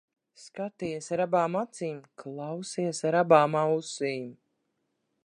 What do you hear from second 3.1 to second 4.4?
ar abām ausīm.